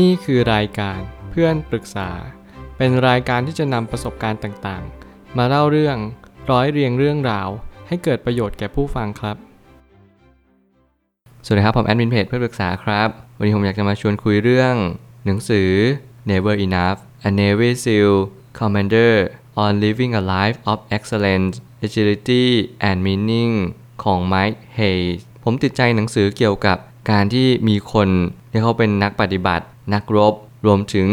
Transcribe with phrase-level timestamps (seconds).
[0.00, 0.98] นี่คือรายการ
[1.30, 2.10] เพื่อนปรึกษา
[2.76, 5.96] เป็นรายการที่จะนำประสบการณ์ต่างๆ มาเล่าเรื่อง
[6.50, 7.48] ร้อยเรียงเรื่องราว
[7.88, 9.36] ให้เกิดประโยชน์แก่ผู้ฟังครับ
[11.44, 14.74] สวัสดีครับ ผมแอดมินเพจเพื่อนปรึกษาครับ วันนี้ผมอยากจะมาชวนคุยเรื่อง
[15.26, 15.70] หนังสือ
[16.30, 16.98] Never Enough
[17.28, 18.14] A Navy SEAL
[18.58, 19.14] Commander
[19.64, 21.54] on Living a Life of Excellence
[21.86, 22.44] Agility
[22.88, 23.52] and Meaning
[24.04, 26.78] ของ Mike Hayes ผมติดใจหนังสือเกี่ยวกับ
[27.10, 28.08] การที่มีคน
[28.50, 30.34] ที่เขาเป็นนักปฏิบัติ นักรบ
[30.66, 31.08] รวมถึง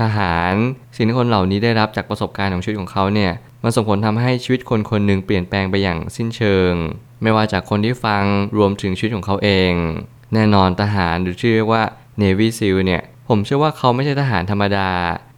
[0.00, 0.52] ทหาร
[0.96, 6.72] สิ่งที่คนเหล่านี้ได้รับจากประสบการณ์ของชีวิตของเขาเนี่ยมันส่งผลทำให้ชีวิตคนคนหนึ่งเปลี่ยนแปลงไปอย่างสิ้นเชิง
[7.22, 8.24] ไม่ว่าจากคนที่ฟัง
[8.56, 9.72] รวมถึงชีวิตของเขาเอง
[10.34, 11.82] แน่นอนทหารหรือชื่อเรียกว่า
[12.20, 14.90] Navy SEAL เนี่ยผมเชื่อว่าเขาไม่ใช่ทหารธรรมดา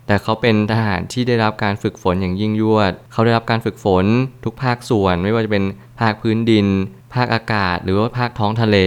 [0.07, 4.05] แต่เขาเป็นทหารที่ได้รับการฝึกฝนอย่างยิ่งยวด เขาได้รับการฝึกฝน
[4.45, 5.65] ทุกภาคส่วน ไม่ว่าจะเป็น
[6.01, 6.66] ภาคพื้นดิน
[7.15, 8.79] ภาคอากาศ หรือว่าภาคท้องทะเล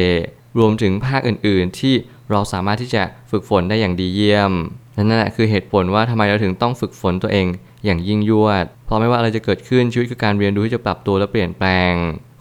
[0.58, 1.95] รวมถึงภาคอื่น ๆ ที่
[2.31, 4.52] เราสามารถที่จะฝึกฝนได้อย่างดีเยี่ยม
[4.98, 7.47] นั่นแหละคือเหตุผลว่าทำไมเราถึงต้องฝึกฝนตัวเอง
[7.86, 11.94] อย่างยิ่งยวด เพราะไม่ว่าอะไรจะเกิดขึ้นชีวิตคือการเรียนรู้ที่จะปรับตัวและเปลี่ยนแปลง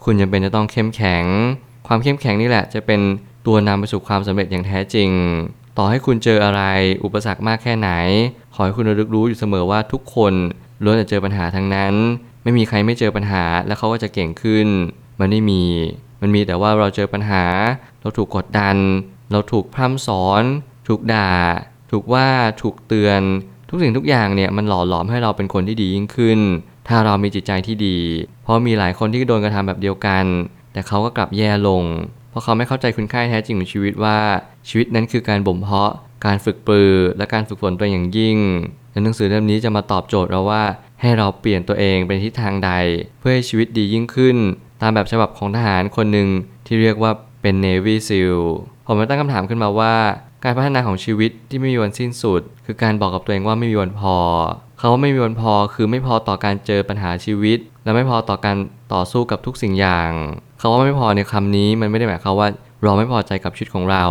[0.03, 1.25] คุณจำเป็นจะต้องเข้มแข็ง
[1.87, 3.01] ความเข้มแข็งนี่แหละจะเป็น
[3.47, 5.09] ตัวนำไปสู่ความสำเร็จอย่างแท้จริง
[5.77, 6.61] ต่อให้คุณเจออะไร
[7.03, 7.89] อุปสรรคมากแค่ไหน
[8.55, 10.33] ขอให้คุณระลึกรู้อยู่เสมอว่าทุกคน
[10.83, 11.93] ล้วนจะเจอปัญหาทั้งนั้น
[12.43, 14.67] ไม่มีใครไม่เจอปัญหาและเขาก็จะเก่งขึ้น
[15.19, 15.63] มันไม่มี
[16.21, 17.43] มันมีแต่ว่าเราเจอปัญหา
[18.01, 18.75] เราถูกกดดัน
[19.31, 20.43] เราถูกพร่ำสอน
[20.87, 21.31] ถูกด่า
[21.91, 22.27] ถูกว่า
[22.61, 23.21] ถูกเตือน
[23.69, 26.39] ทุกสิ่งทุกอย่างเนี่ยมันหล่อหลอมให้เราเป็นคนที่ดียิ่งขึ้น
[26.87, 27.97] ถ้าเรามีจิตใจที่ดี
[28.43, 30.25] เพราะมีหลายคนที่โดนกระทำแบบเดียวกัน
[30.73, 31.83] แต่เขาก็กลับแย่ลง
[32.29, 34.17] เพราะเขาไม่เข้าใจคุณค่าแท้จริงของชีวิตว่า
[34.67, 35.91] ชีวิตนั้นคือการบ่มเพาะ
[36.25, 38.37] การฝึกปือ และการฝึกฝนตัวอย่างยิ่ง
[38.91, 40.63] และหนังสือเล่มนี้จะมาตอบโจทย์เราว่า
[41.01, 42.71] ให้เราเปลี่ยนตัวเองเป็นทิศทางใด
[43.19, 44.37] เพื่อให้ชีวิตดียิ่งขึ้น
[44.81, 46.29] ตามแบบฉบับของทหารคนหนึ่ง
[46.65, 48.41] ที่เรียกว่าเป็น Navy SEAL
[48.87, 49.95] ผมมาตั้งคำถามขึ้นมาว่า
[50.43, 54.15] การพัฒนาของชีวิตที่ไม่มีวันสิ้นสุด คือการบอกกับตัวเองว่าไม่มีวันพอ
[54.77, 58.57] เขาว่าไม่มีวันพอคือไม่พอต่อการเจอปัญหาชีวิต และไม่พอต่อการ
[58.93, 60.11] ต่อสู้กับทุกสิ่งอย่าง
[60.57, 62.47] เขาว่าไม่พอในคำนี้มันไม่ได้หมายความว่า
[62.83, 64.05] เราไม่พอใจกับชีวิตของเรา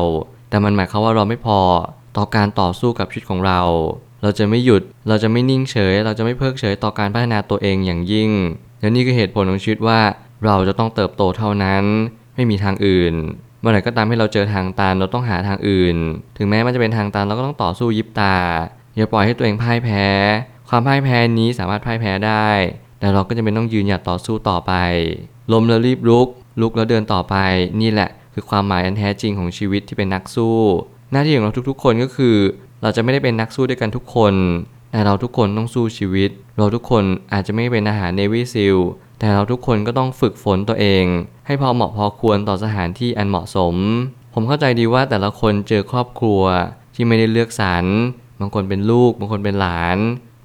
[0.50, 1.60] แต่มันหมายความว่าเราไม่พอ
[2.16, 3.60] ต่อการต่อสู้กับชีวิตของเรา
[4.22, 8.30] เราจะไม่หยุด เราจะไม่นิ่งเฉย เราจะไม่เพิกเฉยต่อการพัฒนาตัวเองอย่างยิ่ง
[8.80, 10.00] และนี่คือเหตุผลของชีวิตว่า
[10.44, 11.84] เราจะต้องเติบโตเท่านั้น
[12.34, 13.14] ไม่มีทางอื่น
[13.66, 15.96] มื่อไหร่ก็ตามให้เราเจอทางตันเราต้องหาทางอื่น
[16.36, 18.36] ถึงแม้มันจะเป็นทางตันเราก็ต้องต่อสู้ยิบตา
[18.96, 20.06] อย่าปล่อยให้ตัวเองพ่ายแพ้
[20.68, 22.48] ความพ่ายแพ้นี้สามารถพ่ายแพ้ได้
[23.00, 24.72] แต่เราก็จะเป็นต้องยืนหยัดต่อสู้ต่อไป
[25.52, 26.28] ล้มแล้วรีบลุก
[26.60, 27.36] ลุกแล้วเดินต่อไป
[27.80, 30.58] นี่แหละ คือความหมายอันแท้จริงของชีวิตที่เป็นนักสู้
[31.12, 32.36] หน้าที่ของเราทุกๆ คนก็คือ
[32.82, 34.34] เราจะไม่ได้เป็นนักสู้ด้วยกันทุกคน
[34.90, 38.76] แต่เราทุกคนต้องสู้ชีวิต เราทุกคนอาจจะไม่เป็นอาหารเนวิซิล
[39.18, 41.04] แต่เราทุกคนก็ต้องฝึกฝนตัวเอง
[41.46, 43.74] ให้พอเหมาะพอควรต่อสถานที่อันเหมาะสม
[44.34, 46.42] ผมเข้าใจดีว่าแต่ละคนเจอครอบครัว
[46.94, 47.84] ที่ไม่ได้เลือกสรร
[48.40, 49.98] บางคนเป็นลูก บางคนเป็นหลาน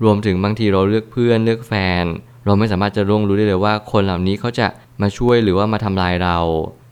[0.04, 2.04] รวมถึงบางทีเราเลือกเพื่อนเลือกแฟน
[2.46, 4.68] เราไม่สามารถจะร่วงรู้ได้เลยว่า คนเหล่านี้เขาจะ
[5.02, 6.38] มาช่วยหรือว่ามาทำลายเรา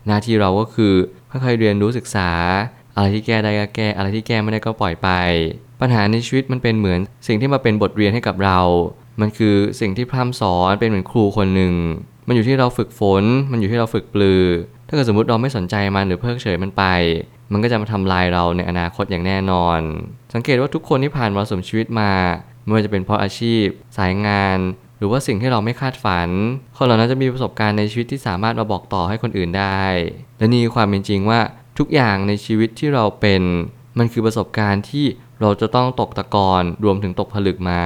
[0.06, 0.94] หน้าที่เราก็คือ
[1.30, 2.30] ค่อยๆเรียนรู้ศึกษา
[2.96, 5.08] อะไรที่แก้ได้ก็แก้ อะไรที่แก้ไม่ได้ก็ปล่อยไป
[5.80, 8.58] ปัญหาในชีวิตมันเป็นเหมือน สิ่งที่มาเป็นบทเรียนให้กับเรา
[9.20, 11.74] มันคือสิ่งที่พร่ำสอนเป็นเหมือนครูคนหนึ่ง
[12.28, 14.44] มันอยู่ที่เราฝึกฝน มันอยู่ที่เราฝึกปลือ
[14.88, 16.84] ถ้าเกิดสมมติเราไม่สนใจมันหรือเพิกเฉยมันไป
[17.52, 19.80] มันก็จะมาทำลายเราในอนาคตอย่างแน่นอน
[20.34, 22.12] สังเกตว่าทุกคนที่ผ่านมรสุมชีวิตมา
[22.64, 23.64] ไม่ว่าจะเป็นเพราะอาชีพ
[23.98, 24.58] สายงาน
[24.98, 26.28] หรือว่าสิ่งที่เราไม่คาดฝัน
[26.76, 29.84] คนเหล่านั้นจะมีประสบการณ์ในชีวิตที่สามารถมาบอกต่อให้คนอื่นได้
[30.38, 31.40] และนี่ความเป็นจริงว่า
[31.78, 33.42] ทุกอย่างในชีวิตที่เราเป็น
[33.98, 35.06] มันคือประสบการณ์ที่
[35.40, 37.82] เราจะต้องตกตะกอนรวมถึงตกผลึกมา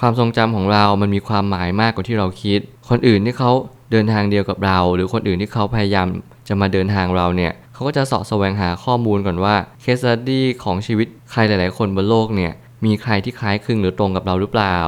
[0.00, 3.50] ความทรงจำของเรามันมีความหมายมากกว่าที่เราคิด คนอื่นที่เขา
[3.92, 6.06] เดินทางเดียวกับเรา หรือคนอื่นที่เขาพยายาม
[6.48, 12.52] จะมาเดินทางเราเนี่ยเขาก็จะสาะแสวงหาข้อมูลก่อนว่าเคสตัดดี้ของชีวิตใครหลาย ๆ คนบนโลกเนี่ย
[12.84, 14.78] มีใครที่คล้ายคลึงหรือตรงกับเราหรือเปล่า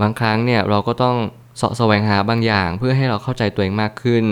[0.00, 1.16] บางครั้งเนี่ยเราก็ต้อง
[1.60, 4.24] สาะแสวงหาบางอย่างเพื่อให้เราเข้าใจตัวเองมากขึ้น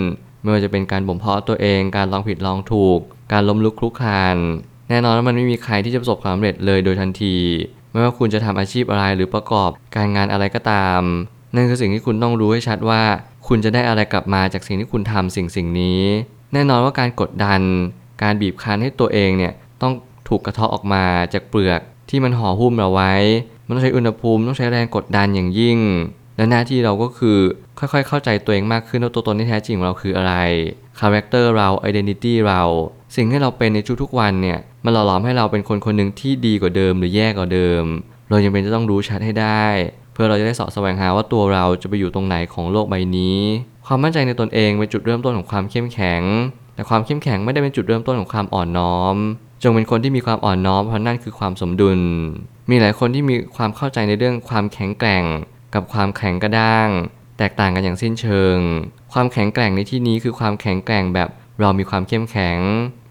[0.43, 2.99] ไม่ว่าจะเป็นการบ่มเพาะตัวเอง การลองผิดลองถูก
[3.33, 4.37] การล้มลุกคลุกคลาน
[4.91, 7.37] แน่นอนว่ามันไม่มีใครที่จะประสบความสำเร็จเลยโดยทันที
[7.91, 11.01] ไม่ว่าคุณจะทำอาชีพอะไรหรือประกอบการงานอะไรก็ตาม
[11.55, 13.03] นั่นคือสิ่งที่คุณต้องรู้ให้ชัดว่า
[13.49, 16.03] คุณจะได้อะไรกลับมาจากสิ่งที่คุณทำสิ่งสิ่งนี้
[16.53, 17.61] แน่นอนว่าการกดดัน
[18.23, 19.53] การบีบคั้นให้ตัวเองเนี่ย
[19.83, 19.93] ต้อง
[20.29, 21.81] ถูกกระเทาะออกมาจากเปลือก
[22.11, 23.13] ที่มันห่อหุ้มเราไว้
[23.67, 25.79] มันต้องใช้อุณหภูมิต้องใช้แรงกดดันอย่างยิ่ง
[26.39, 27.39] และหน้าที่เราก็คือ
[27.79, 30.35] ค่อยๆ เข้าใจตัวเองมากขึ้นว่าตัวตนที่แท้จริงของเราคืออะไร
[31.01, 32.63] character เรา identity เรา
[33.17, 37.85] สิ่งที่เราเป็นในทุกๆวันเนี่ย มันหล่อหลอมให้เราเป็นคนคนหนึ่งที่ดีกว่าเดิมหรือแย่กว่าเดิม
[38.31, 39.65] เราจำเป็นจะต้องรู้ชัดให้ได้
[40.13, 43.39] เพื่อเราจะได้สาะแสวงหาว่าตัวเราจะไปอยู่ตรงไหนของโลกใบนี้
[43.87, 46.23] ความมั่นใจในตนเองเป็นจุดเริ่มต้นของความเข้มแข็ง
[46.75, 49.17] แต่ความเข้มแข็งไม่ได้เป็นจุดเริ่มต้นของความอ่อนน้อม
[49.63, 51.99] จงเป็นคนที่มีความอ่อนน้อมเพราะนั่นคือความสมดุล
[52.71, 55.25] มีหลายคนที่มีความเข้าใจในเรื่องความแข็งแกร่ง
[55.75, 56.89] กับความแข็งกระด้าง
[57.39, 58.59] แตกต่างกันอย่างสิ้นเชิง
[59.13, 61.29] ความแข็งแกร่งในที่นี้คือความแข็งแกร่งแบบ
[61.61, 62.59] เรามีความเข้มแข็ง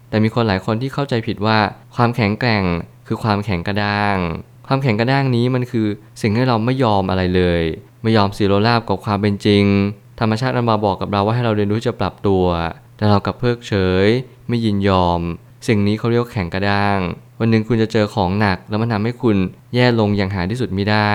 [0.08, 1.58] แต่มีคนหลายคนที่เข้าใจผิดว่า
[1.96, 2.64] ความแข็งแกร่ง
[3.06, 4.16] คือความแข็งกระด้าง
[4.66, 5.86] ความแข็งกระด้างนี้มันคือ
[6.20, 7.62] สิ่งที่เราไม่ยอมอะไรเลย
[8.02, 9.64] ไม่ยอมสีโรราบกับความเป็นจริง
[10.20, 12.44] ธรรมชาติมันมาบอกกับเราว่าให้เราเรียนรู้จะปรับตัว
[12.96, 14.06] แต่เรากับเพิกเฉย
[14.48, 15.20] ไม่ยินยอม
[15.68, 16.98] สิ่งนี้เขาเรียกแข็งกระด้าง
[17.40, 19.36] วันหนึ่งคุณจะเจอของหนักแล้วมันทำให้คุณ
[19.74, 20.96] แย่ลงอย่างหาที่สุดไม่ได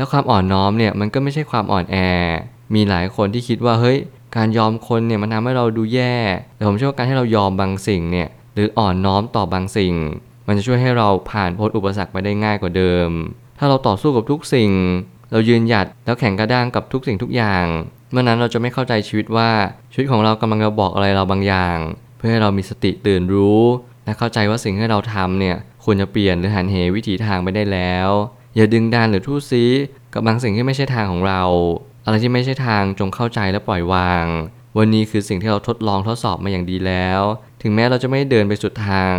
[0.00, 1.96] แล้วความอ่อนน้อมเนี่ยมันก็ไม่ใช่ความอ่อนแอ
[2.74, 3.98] มีหลายคนที่คิดว่าเฮ้ย
[4.36, 6.16] การยอมคนเนี่ยมันทำให้เราดูแย่
[6.56, 9.94] แต่ผมเชื่อว่าการให้เรายอมบางสิ่งเนี่ยหรืออ่อนน้อมต่อบางสิ่ง
[10.46, 13.10] มันจะช่วยให้เราผ่านพ้นอุปสรรคไปได้ง่ายกว่าเดิม
[13.58, 14.70] ถ้าเราต่อสู้กับทุกสิ่ง
[15.32, 17.64] เรายืนหยัดแล้วแข็งกระด้างกับทุกสิ่งทุกอย่าง
[18.10, 19.50] เมื่อนั้นเราจะไม่เข้าใจชีวิตว่า
[19.92, 21.78] ชีวิตของเรากำลังจะบอกอะไรเราบางอย่าง
[22.16, 23.62] เพื่อให้เรามีสติตื่นรู้
[24.04, 28.10] และเข้าใจว่าสิ่งที่เราทำเนี่ยควรจะเปลี่ยนหรือหันเหวิถีทางไปได้แล้ว
[28.56, 29.64] อย่าดึงดันหรือทู่ซี
[30.12, 31.42] กับบางสิ่งที่ไม่ใช่ทางของเรา
[32.04, 34.26] อะไรที่ไม่ใช่ทางจงเข้าใจและปล่อยวาง
[34.78, 37.20] วันนี้คือสิ่งที่เราทดลองทดสอบมาอย่างดีแล้ว
[37.62, 39.14] ถึงแม้เราจะไม่เดินไปสุดทาง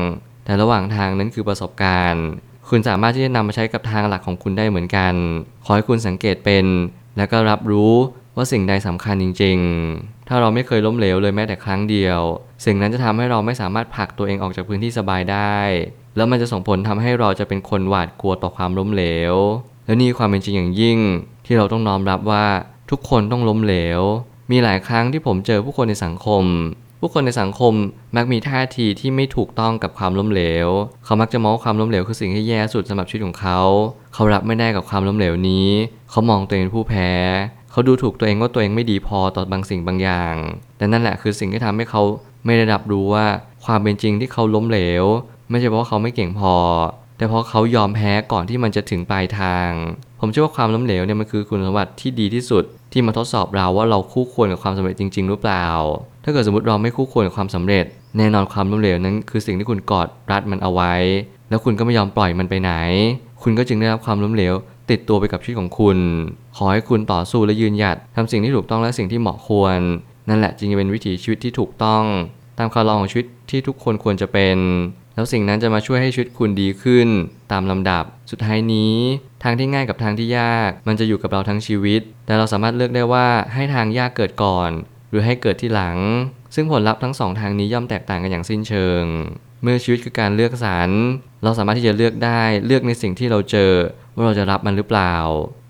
[0.45, 2.25] แต่ระหว่างทางนั้นคือประสบการณ์
[2.69, 5.13] คุณสามารถที่จะนำมาใช้กับทางหลักของคุณได้เหมือนกัน
[5.65, 6.65] ขอให้คุณสังเกตเป็น
[7.17, 7.93] และก็รับรู้
[8.35, 9.57] ว่าสิ่งใดสำคัญจริง
[9.93, 12.19] ๆ ถ้าเราไม่เคยล้มเหลวเลยแม้แต่ครั้งเดียว
[12.65, 15.57] สิ่งนั้นจะทำให้เราไม่สามารถผลักตัวเองออกจากพื้นที่สบายได้
[16.15, 19.03] แล้วมันจะส่งผลทำให้เราจะเป็นคนหวาดกลัวต่อความล้มเหล
[19.33, 19.35] ว
[19.85, 20.99] และนี่ความเป็นจริงอย่างยิ่ง
[21.45, 22.45] ที่เราต้องน้อมรับว่า
[22.89, 24.01] ทุกคนต้องล้มเหลว
[24.51, 26.43] มีหลายครั้งที่ผมเจอผู้คนในสังคม
[26.99, 27.73] ผู้คนในสังคม
[28.15, 30.67] มักมีท่าทีที่ไม่ถูกต้องกับความล้มเหลว
[31.05, 33.59] เขามักจะมองความล้มเหลวคือสิ่งที่แย่สุดสำหรับชีวิตของเขา
[34.13, 35.67] เขารับไม่ได้กับความล้มเหลวนี้
[36.09, 37.11] เขามองตัวเองเป็นผู้แพ้
[37.71, 40.35] เขาดูถูกตัวเองว่าตัวเองไม่ดีพอต่อบางสิ่งบางอย่าง
[40.77, 42.01] แต่นั่นแหละคือสิ่งที่ทำให้เขา
[42.45, 43.25] ไม่ได้รับรู้ว่า
[43.65, 45.05] ความเป็นจริงที่เขาล้มเหลว
[45.51, 46.53] ไม่ใช่เพราะเขาไม่เก่งพอ
[47.17, 49.69] แต่เพราะเขายอมแพ้ก่อนที่มันจะถึงปลายทาง
[50.19, 55.65] ผมเชื่อว่าความล้มเหลวเนี่ยมันคือคุณสมบัติที่ดีที่สุด ที่มาทดสอบเราว่าเราคู่ควรกับความสำเร็จจริง ๆ หรือเปล่า
[56.23, 57.85] ถ้าเกิดสมมติเราไม่คู่ควรกับความสำเร็จ
[58.17, 60.93] แน่นอนความล้มเหลวนั้น คือสิ่งที่คุณกอดรัดมันเอาไว้
[61.49, 62.71] แล้วคุณก็ไม่ยอมปล่อยมันไปไหน
[63.43, 64.53] คุณก็จึงได้รับความล้มเหลว
[64.91, 65.97] ติดตัวไปกับชีวิตของคุณ
[66.57, 69.77] ขอให้คุณต่อสู้และยืนหยัดทำสิ่งที่ถูกต้องและสิ่งที่เหมาะควร
[70.29, 72.03] นั่นแหละจึงจะเป็นวิถีชีวิตที่ถูกต้อง
[72.57, 74.57] ตามคำลองของชีวิตที่ทุกคนควรจะเป็น
[75.15, 77.07] แล้วสิ่งนั้นจะมาช่วยให้ชีวิตคุณดีขึ้น
[77.51, 78.95] ตามลำดับ สุดท้ายนี้
[79.43, 84.71] ทางที่ง่ายกับทางที่ยาก มันจะอยู่กับเราทั้งชีวิต แต่เราสามารถเลือกได้ว่าให้ทางยากเกิดก่อน
[85.09, 85.97] หรือให้เกิดที่หลัง
[86.55, 89.03] ซึ่งผลลัพธ์ทั้งสองทางนี้ย่อมแตกต่างกันอย่างสิ้นเชิง
[89.63, 90.89] เมื่อชีวิตคือการเลือกสรร
[91.43, 93.73] เราสามารถที่จะเลือกได้เลือกในสิ่งที่เราเจอ
[94.15, 95.15] ว่าเราจะรับมันหรือเปล่า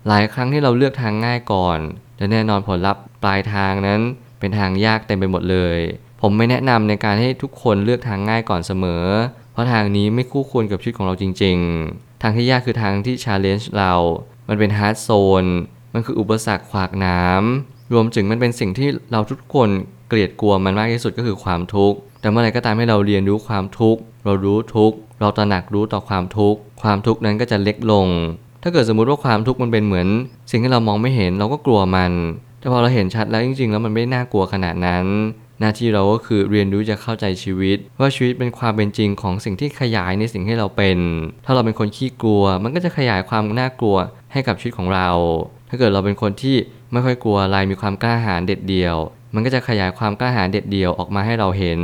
[0.08, 1.78] หลายครั้งที่เราเลือกทางง่ายก่อน
[2.16, 4.00] แต่แน่นอนผลลัพธ์ปลายทางนั้น
[4.40, 5.78] เป็นทางยากเต็มไปหมดเลย
[6.24, 9.04] ผมไม่แนะนำในการให้ทุกคนเลือกทางง่ายก่อนเสมอ
[9.52, 11.56] เพราะทางนี้ไม่คู่ควรกับชีวิตของเราจริง
[11.90, 13.92] ๆ ทางที่ยากคือทางที่ challenge เรา
[14.48, 15.50] มันเป็น hard zone
[15.94, 19.68] มันคืออุปสรรคขวากหน้ำรวมถึงมันเป็นสิ่งที่เราทุกคน
[20.08, 28.08] เกลียดกลัวมันมากที่สุดก็คือความทุกข์ แต่เมื่อไรก็ตามให้เราเรียนรู้ความทุกข์ เรารู้ทุกข์ เราตระหนักรู้ต่อความทุกข์ ความทุกข์นั้นก็จะเล็กลง
[28.62, 30.08] ถ้าเกิดสมมุติว่าความทุกข์มันเป็นเหมือน
[30.50, 32.12] สิ่งที่เรามองไม่เห็นเราก็กลัวมัน
[32.58, 35.06] แต่พอเราเห็นชัดแล้วจริง ๆ แล้วมันไม่น่ากลัวขนาดนั้น
[35.62, 40.98] หน้าที่เราก็คือเรียนรู้จะเข้าใจชีวิต ว่าชีวิตเป็นความเป็นจริงของสิ่งที่ขยายในสิ่งที่เราเป็น
[41.44, 43.96] ถ้าเราเป็นคนขี้กลัว มันก็จะขยายความน่ากลัว
[44.32, 45.08] ให้กับชีวิตของเรา
[45.68, 46.56] ถ้าเกิดเราเป็นคนที่
[46.92, 48.96] ไม่ค่อยกลัวอะไรมีความกล้าหาญเด็ดเดี่ยว
[49.34, 51.80] มันก็จะขยายความกล้าหาญเด็ดเดี่ยวออกมาให้เราเห็น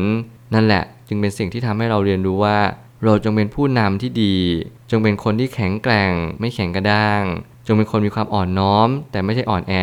[0.54, 2.58] นั่นแหละ จึงเป็นสิ่งที่ทำให้เราเรียนรู้ว่า
[3.04, 4.36] เราจงเป็นผู้นำที่ดี
[4.90, 7.22] จงเป็นคนที่แข็งแกร่ง ไม่แข็งกระด้าง
[7.66, 9.74] จงเป็นคนมีความอ่อนน้อม แต่ไม่ใช่อ่อนแอ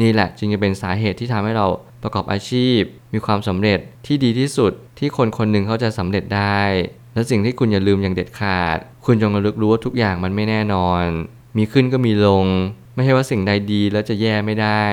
[0.00, 1.66] นี่แหละจึงจะเป็นสาเหตุที่ทำให้เรา
[2.04, 2.80] ประกอบอาชีพ
[3.12, 6.62] มีความสำเร็จที่ดีที่สุดที่คนคนหนึ่งเขาจะสำเร็จได้
[7.14, 11.04] และสิ่งที่คุณอย่าลืมอย่างเด็ดขาด คุณจงระลึกรู้ว่าทุกอย่างมันไม่แน่นอน
[11.56, 12.46] มีขึ้นก็มีลง
[12.94, 14.84] ไม่ใช่ว่าสิ่งใดดีแล้วจะแย่ไม่ได้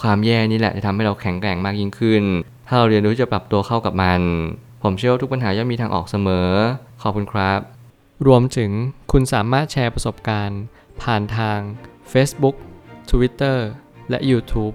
[0.00, 2.22] ความแย่นี่แหละจะทำให้เราแข็งแกร่งมากยิ่งขึ้น
[2.66, 4.20] ถ้าเราเรียนรู้จะปรับตัวเข้ากับมัน
[4.82, 6.50] ผมเชื่อว่าทุกปัญหาย่อมมีทางออกเสมอ
[7.02, 7.60] ขอบคุณครับ
[8.26, 8.70] รวมถึง
[9.12, 10.60] คุณสามารถแชร์ประสบการณ์
[11.02, 11.58] ผ่านทาง
[12.12, 12.56] Facebook
[13.10, 13.58] Twitter
[14.10, 14.74] และ YouTube